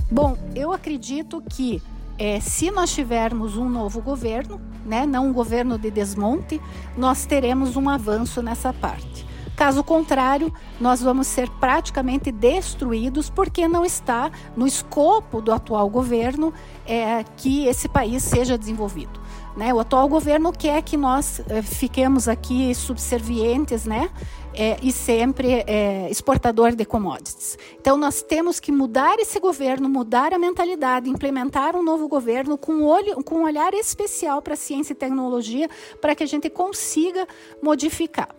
Bom, 0.09 0.37
eu 0.55 0.71
acredito 0.71 1.41
que 1.49 1.81
é, 2.17 2.39
se 2.39 2.71
nós 2.71 2.93
tivermos 2.93 3.57
um 3.57 3.69
novo 3.69 4.01
governo, 4.01 4.59
né, 4.85 5.05
não 5.05 5.27
um 5.27 5.33
governo 5.33 5.77
de 5.77 5.91
desmonte, 5.91 6.61
nós 6.97 7.25
teremos 7.25 7.75
um 7.75 7.89
avanço 7.89 8.41
nessa 8.41 8.73
parte. 8.73 9.27
Caso 9.55 9.83
contrário, 9.83 10.53
nós 10.79 11.01
vamos 11.01 11.25
ser 11.25 11.49
praticamente 11.49 12.31
destruídos 12.31 13.27
porque 13.27 13.67
não 13.67 13.83
está 13.83 14.31
no 14.55 14.67
escopo 14.67 15.41
do 15.41 15.51
atual 15.51 15.89
governo 15.89 16.53
é, 16.85 17.23
que 17.35 17.65
esse 17.65 17.89
país 17.89 18.21
seja 18.21 18.55
desenvolvido. 18.55 19.19
Né? 19.57 19.73
O 19.73 19.79
atual 19.79 20.07
governo 20.07 20.53
quer 20.53 20.81
que 20.83 20.95
nós 20.95 21.41
é, 21.49 21.61
fiquemos 21.61 22.27
aqui 22.27 22.73
subservientes, 22.75 23.85
né? 23.85 24.09
é, 24.57 24.75
e 24.81 24.91
sempre 24.91 25.63
é, 25.67 26.09
exportador 26.09 26.75
de 26.75 26.83
commodities. 26.83 27.57
Então, 27.79 27.95
nós 27.95 28.23
temos 28.23 28.59
que 28.59 28.71
mudar 28.71 29.19
esse 29.19 29.39
governo, 29.39 29.87
mudar 29.87 30.33
a 30.33 30.39
mentalidade, 30.39 31.09
implementar 31.09 31.75
um 31.75 31.83
novo 31.83 32.07
governo 32.07 32.57
com, 32.57 32.83
olho, 32.83 33.23
com 33.23 33.35
um 33.35 33.43
olhar 33.43 33.73
especial 33.75 34.41
para 34.41 34.55
ciência 34.55 34.93
e 34.93 34.95
tecnologia, 34.95 35.69
para 36.01 36.15
que 36.15 36.23
a 36.23 36.27
gente 36.27 36.49
consiga 36.49 37.27
modificar. 37.61 38.29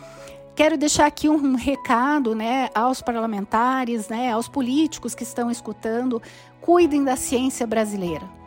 Quero 0.56 0.78
deixar 0.78 1.06
aqui 1.06 1.30
um 1.30 1.56
recado, 1.56 2.34
né, 2.36 2.70
aos 2.76 3.02
parlamentares, 3.02 4.10
né, 4.10 4.34
aos 4.34 4.50
políticos 4.50 5.16
que 5.16 5.24
estão 5.24 5.50
escutando, 5.50 6.22
cuidem 6.60 7.02
da 7.02 7.16
ciência 7.16 7.66
brasileira. 7.66 8.39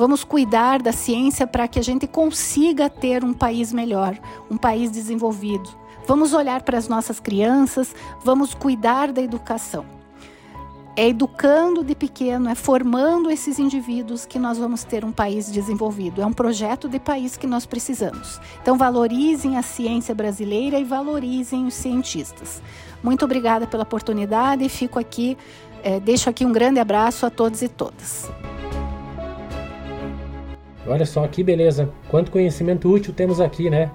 Vamos 0.00 0.24
cuidar 0.24 0.80
da 0.80 0.92
ciência 0.92 1.46
para 1.46 1.68
que 1.68 1.78
a 1.78 1.82
gente 1.82 2.06
consiga 2.06 2.88
ter 2.88 3.22
um 3.22 3.34
país 3.34 3.70
melhor, 3.70 4.18
um 4.50 4.56
país 4.56 4.90
desenvolvido. 4.90 5.68
Vamos 6.06 6.32
olhar 6.32 6.62
para 6.62 6.78
as 6.78 6.88
nossas 6.88 7.20
crianças, 7.20 7.94
vamos 8.24 8.54
cuidar 8.54 9.12
da 9.12 9.20
educação. 9.20 9.84
É 10.96 11.06
educando 11.06 11.84
de 11.84 11.94
pequeno, 11.94 12.48
é 12.48 12.54
formando 12.54 13.30
esses 13.30 13.58
indivíduos 13.58 14.24
que 14.24 14.38
nós 14.38 14.56
vamos 14.56 14.84
ter 14.84 15.04
um 15.04 15.12
país 15.12 15.52
desenvolvido. 15.52 16.22
É 16.22 16.24
um 16.24 16.32
projeto 16.32 16.88
de 16.88 16.98
país 16.98 17.36
que 17.36 17.46
nós 17.46 17.66
precisamos. 17.66 18.40
Então, 18.62 18.78
valorizem 18.78 19.58
a 19.58 19.62
ciência 19.62 20.14
brasileira 20.14 20.78
e 20.78 20.84
valorizem 20.84 21.66
os 21.66 21.74
cientistas. 21.74 22.62
Muito 23.02 23.22
obrigada 23.22 23.66
pela 23.66 23.82
oportunidade 23.82 24.64
e 24.64 24.68
fico 24.70 24.98
aqui, 24.98 25.36
é, 25.82 26.00
deixo 26.00 26.30
aqui 26.30 26.46
um 26.46 26.52
grande 26.52 26.80
abraço 26.80 27.26
a 27.26 27.30
todos 27.30 27.60
e 27.60 27.68
todas. 27.68 28.30
Olha 30.90 31.06
só 31.06 31.24
que 31.28 31.44
beleza, 31.44 31.88
quanto 32.08 32.32
conhecimento 32.32 32.90
útil 32.90 33.14
temos 33.14 33.40
aqui, 33.40 33.70
né? 33.70 33.92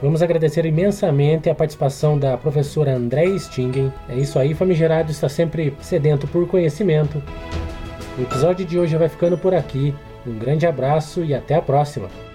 Vamos 0.00 0.22
agradecer 0.22 0.64
imensamente 0.64 1.50
a 1.50 1.54
participação 1.54 2.16
da 2.16 2.36
professora 2.36 2.94
André 2.94 3.36
Stingen. 3.36 3.92
É 4.08 4.14
isso 4.14 4.38
aí, 4.38 4.54
Famigerado 4.54 5.10
está 5.10 5.28
sempre 5.28 5.76
sedento 5.80 6.28
por 6.28 6.46
conhecimento. 6.46 7.20
O 8.16 8.22
episódio 8.22 8.64
de 8.64 8.78
hoje 8.78 8.96
vai 8.96 9.08
ficando 9.08 9.36
por 9.36 9.54
aqui. 9.54 9.92
Um 10.24 10.38
grande 10.38 10.68
abraço 10.68 11.24
e 11.24 11.34
até 11.34 11.56
a 11.56 11.62
próxima! 11.62 12.31